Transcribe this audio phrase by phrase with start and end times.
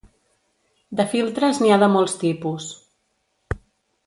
[1.01, 2.71] De filtres n'hi ha de molts tipus.